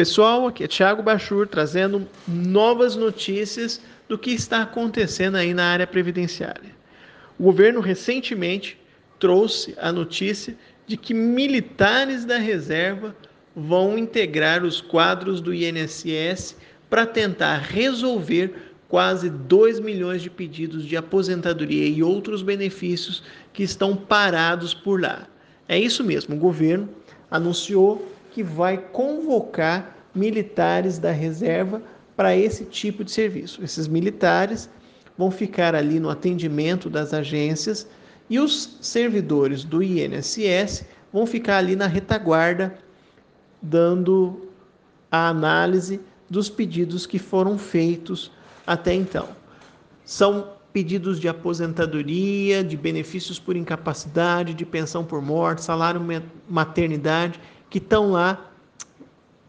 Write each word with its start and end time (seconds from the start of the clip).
Pessoal, 0.00 0.46
aqui 0.46 0.64
é 0.64 0.66
Thiago 0.66 1.02
Bachur 1.02 1.46
trazendo 1.46 2.08
novas 2.26 2.96
notícias 2.96 3.82
do 4.08 4.16
que 4.16 4.30
está 4.30 4.62
acontecendo 4.62 5.36
aí 5.36 5.52
na 5.52 5.66
área 5.66 5.86
previdenciária. 5.86 6.70
O 7.38 7.42
governo 7.42 7.80
recentemente 7.80 8.78
trouxe 9.18 9.74
a 9.78 9.92
notícia 9.92 10.56
de 10.86 10.96
que 10.96 11.12
militares 11.12 12.24
da 12.24 12.38
reserva 12.38 13.14
vão 13.54 13.98
integrar 13.98 14.64
os 14.64 14.80
quadros 14.80 15.38
do 15.38 15.52
INSS 15.52 16.56
para 16.88 17.04
tentar 17.04 17.58
resolver 17.58 18.54
quase 18.88 19.28
2 19.28 19.80
milhões 19.80 20.22
de 20.22 20.30
pedidos 20.30 20.86
de 20.86 20.96
aposentadoria 20.96 21.86
e 21.86 22.02
outros 22.02 22.40
benefícios 22.40 23.22
que 23.52 23.62
estão 23.62 23.94
parados 23.94 24.72
por 24.72 24.98
lá. 24.98 25.28
É 25.68 25.78
isso 25.78 26.02
mesmo, 26.02 26.36
o 26.36 26.38
governo 26.38 26.88
anunciou 27.30 28.10
que 28.30 28.42
vai 28.42 28.78
convocar 28.78 29.96
militares 30.14 30.98
da 30.98 31.10
reserva 31.10 31.82
para 32.16 32.36
esse 32.36 32.64
tipo 32.64 33.04
de 33.04 33.10
serviço. 33.10 33.62
Esses 33.62 33.88
militares 33.88 34.68
vão 35.16 35.30
ficar 35.30 35.74
ali 35.74 36.00
no 36.00 36.10
atendimento 36.10 36.88
das 36.88 37.12
agências 37.12 37.86
e 38.28 38.38
os 38.38 38.78
servidores 38.80 39.64
do 39.64 39.82
INSS 39.82 40.84
vão 41.12 41.26
ficar 41.26 41.58
ali 41.58 41.74
na 41.74 41.86
retaguarda, 41.86 42.78
dando 43.60 44.48
a 45.10 45.28
análise 45.28 46.00
dos 46.28 46.48
pedidos 46.48 47.06
que 47.06 47.18
foram 47.18 47.58
feitos 47.58 48.30
até 48.66 48.94
então. 48.94 49.28
São 50.04 50.52
pedidos 50.72 51.18
de 51.18 51.28
aposentadoria, 51.28 52.62
de 52.62 52.76
benefícios 52.76 53.38
por 53.38 53.56
incapacidade, 53.56 54.54
de 54.54 54.64
pensão 54.64 55.04
por 55.04 55.20
morte, 55.20 55.62
salário 55.62 56.00
maternidade, 56.48 57.40
que 57.70 57.78
estão 57.78 58.10
lá 58.10 58.50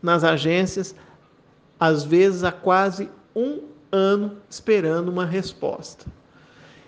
nas 0.02 0.24
agências, 0.24 0.96
às 1.80 2.04
vezes 2.04 2.44
há 2.44 2.52
quase 2.52 3.10
um 3.36 3.63
ano 3.91 4.38
esperando 4.50 5.10
uma 5.10 5.26
resposta. 5.26 6.05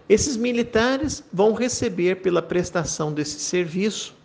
Esses 0.07 0.37
militares 0.37 1.23
vão 1.33 1.53
receber 1.53 2.21
pela 2.21 2.41
prestação 2.41 3.11
desse 3.11 3.39
serviço 3.39 4.15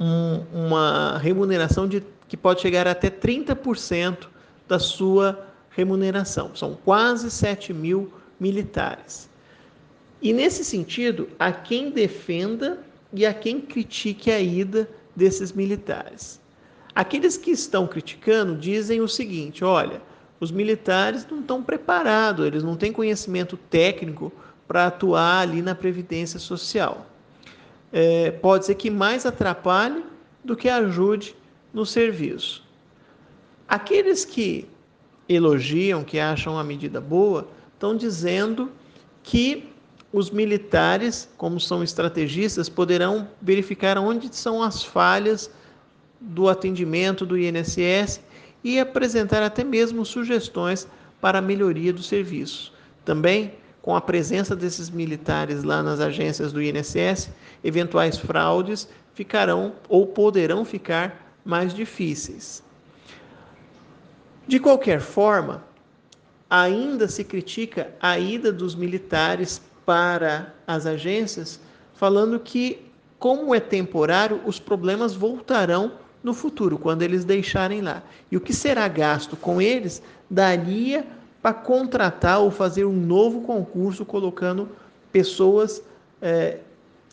um, 0.00 0.66
uma 0.66 1.18
remuneração 1.18 1.86
de, 1.86 2.02
que 2.28 2.36
pode 2.36 2.60
chegar 2.60 2.86
até 2.86 3.10
30% 3.10 4.28
da 4.66 4.78
sua 4.78 5.46
remuneração. 5.70 6.54
São 6.54 6.74
quase 6.84 7.30
7 7.30 7.72
mil 7.72 8.12
militares. 8.38 9.28
E 10.22 10.32
nesse 10.32 10.64
sentido, 10.64 11.28
há 11.38 11.52
quem 11.52 11.90
defenda 11.90 12.78
e 13.12 13.24
há 13.26 13.32
quem 13.32 13.60
critique 13.60 14.30
a 14.30 14.40
ida 14.40 14.88
desses 15.18 15.52
militares. 15.52 16.40
Aqueles 16.94 17.36
que 17.36 17.50
estão 17.50 17.86
criticando 17.86 18.56
dizem 18.56 19.00
o 19.00 19.08
seguinte: 19.08 19.64
olha, 19.64 20.00
os 20.40 20.50
militares 20.50 21.26
não 21.30 21.40
estão 21.40 21.62
preparados, 21.62 22.46
eles 22.46 22.62
não 22.62 22.76
têm 22.76 22.92
conhecimento 22.92 23.56
técnico 23.56 24.32
para 24.66 24.86
atuar 24.86 25.40
ali 25.40 25.60
na 25.60 25.74
Previdência 25.74 26.38
Social. 26.38 27.06
É, 27.92 28.30
pode 28.30 28.66
ser 28.66 28.76
que 28.76 28.90
mais 28.90 29.26
atrapalhe 29.26 30.04
do 30.44 30.54
que 30.54 30.68
ajude 30.68 31.34
no 31.72 31.84
serviço. 31.84 32.64
Aqueles 33.66 34.24
que 34.24 34.68
elogiam, 35.28 36.04
que 36.04 36.18
acham 36.18 36.58
a 36.58 36.64
medida 36.64 37.00
boa, 37.00 37.48
estão 37.74 37.96
dizendo 37.96 38.70
que 39.22 39.68
os 40.12 40.30
militares, 40.30 41.28
como 41.36 41.60
são 41.60 41.82
estrategistas, 41.82 42.68
poderão 42.68 43.28
verificar 43.42 43.98
onde 43.98 44.34
são 44.34 44.62
as 44.62 44.82
falhas 44.82 45.50
do 46.20 46.48
atendimento 46.48 47.26
do 47.26 47.38
INSS 47.38 48.20
e 48.64 48.80
apresentar 48.80 49.42
até 49.42 49.62
mesmo 49.62 50.04
sugestões 50.04 50.88
para 51.20 51.38
a 51.38 51.42
melhoria 51.42 51.92
do 51.92 52.02
serviço. 52.02 52.72
Também, 53.04 53.54
com 53.82 53.94
a 53.94 54.00
presença 54.00 54.56
desses 54.56 54.90
militares 54.90 55.62
lá 55.62 55.82
nas 55.82 56.00
agências 56.00 56.52
do 56.52 56.62
INSS, 56.62 57.30
eventuais 57.62 58.16
fraudes 58.16 58.88
ficarão 59.14 59.74
ou 59.88 60.06
poderão 60.06 60.64
ficar 60.64 61.34
mais 61.44 61.74
difíceis. 61.74 62.62
De 64.46 64.58
qualquer 64.58 65.00
forma, 65.00 65.64
ainda 66.48 67.08
se 67.08 67.22
critica 67.22 67.92
a 68.00 68.18
ida 68.18 68.50
dos 68.50 68.74
militares 68.74 69.60
para 69.88 70.52
as 70.66 70.84
agências, 70.84 71.58
falando 71.94 72.38
que, 72.38 72.86
como 73.18 73.54
é 73.54 73.58
temporário, 73.58 74.38
os 74.44 74.60
problemas 74.60 75.14
voltarão 75.14 75.92
no 76.22 76.34
futuro, 76.34 76.76
quando 76.76 77.00
eles 77.00 77.24
deixarem 77.24 77.80
lá. 77.80 78.02
E 78.30 78.36
o 78.36 78.40
que 78.42 78.52
será 78.52 78.86
gasto 78.86 79.34
com 79.34 79.62
eles 79.62 80.02
daria 80.28 81.06
para 81.40 81.54
contratar 81.54 82.38
ou 82.38 82.50
fazer 82.50 82.84
um 82.84 82.92
novo 82.92 83.40
concurso 83.40 84.04
colocando 84.04 84.68
pessoas 85.10 85.82
é, 86.20 86.58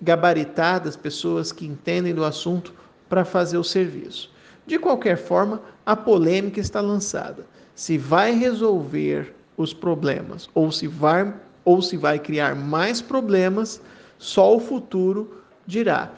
gabaritadas, 0.02 0.98
pessoas 0.98 1.54
que 1.54 1.66
entendem 1.66 2.14
do 2.14 2.26
assunto 2.26 2.74
para 3.08 3.24
fazer 3.24 3.58
o 3.58 3.64
serviço. 3.64 4.30
De 4.68 4.78
qualquer 4.78 5.16
forma, 5.16 5.62
a 5.86 5.96
polêmica 5.96 6.60
está 6.60 6.82
lançada. 6.82 7.46
Se 7.74 7.98
vai 7.98 8.34
resolver 8.34 9.34
os 9.56 9.74
problemas 9.74 10.50
ou 10.54 10.74
se 10.74 10.88
vai 10.88 11.34
ou 11.66 11.82
se 11.82 11.98
vai 11.98 12.20
criar 12.20 12.56
mais 12.56 13.02
problemas, 13.02 13.82
só 14.18 14.56
o 14.56 14.60
futuro 14.60 15.42
dirá. 15.66 16.12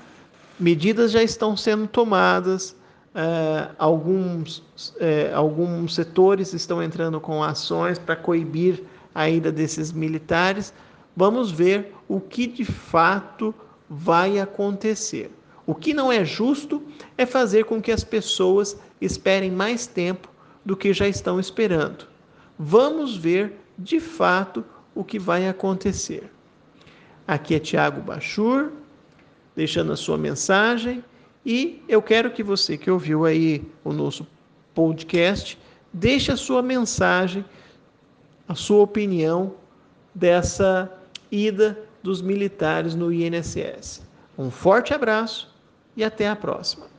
Medidas 0.59 1.12
já 1.12 1.24
estão 1.24 1.56
sendo 1.56 1.88
tomadas, 1.88 2.75
é, 3.16 3.69
alguns, 3.80 4.63
é, 5.00 5.31
alguns 5.34 5.96
setores 5.96 6.53
estão 6.53 6.84
entrando 6.84 7.19
com 7.19 7.41
ações 7.41 7.97
para 7.97 8.16
coibir 8.16 8.84
a 9.16 9.30
ida 9.30 9.52
desses 9.52 9.91
militares. 9.91 10.74
Vamos 11.16 11.50
ver 11.50 11.96
o 12.08 12.19
que 12.19 12.46
de 12.46 12.66
fato 12.66 13.56
vai 13.90 14.40
acontecer. 14.40 15.31
O 15.66 15.74
que 15.74 15.94
não 15.94 16.12
é 16.12 16.24
justo 16.24 16.84
é 17.18 17.25
fazer 17.25 17.66
com 17.66 17.81
que 17.81 17.91
as 17.91 18.03
pessoas 18.03 18.78
esperem 19.02 19.52
mais 19.52 19.88
tempo 19.88 20.29
do 20.64 20.78
que 20.78 20.94
já 20.94 21.08
estão 21.08 21.40
esperando. 21.40 22.06
Vamos 22.59 23.18
ver 23.18 23.59
de 23.78 24.00
fato 24.00 24.64
o 24.97 25.03
que 25.03 25.19
vai 25.19 25.47
acontecer. 25.47 26.30
Aqui 27.28 27.53
é 27.56 27.59
Tiago 27.59 28.02
Bachur, 28.02 28.72
deixando 29.56 29.91
a 29.91 29.96
sua 29.96 30.18
mensagem, 30.18 31.03
e 31.46 31.84
eu 31.88 32.02
quero 32.02 32.31
que 32.31 32.41
você 32.41 32.78
que 32.78 32.90
ouviu 32.90 33.24
aí 33.24 33.63
o 33.84 33.94
nosso 33.94 34.28
podcast, 34.74 35.58
deixe 35.94 36.31
a 36.31 36.38
sua 36.38 36.62
mensagem, 36.62 37.46
a 38.47 38.56
sua 38.56 38.81
opinião 38.81 39.53
dessa 40.13 40.91
ida 41.31 41.78
dos 42.02 42.22
militares 42.22 42.96
no 42.96 43.14
INSS. 43.14 44.02
Um 44.38 44.50
forte 44.50 44.94
abraço 44.94 45.53
e 45.96 46.03
até 46.03 46.28
a 46.28 46.35
próxima. 46.35 46.97